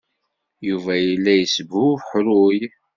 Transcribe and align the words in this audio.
Yuba 0.67 0.93
yella 1.05 1.33
yesbuḥruy. 1.35 2.59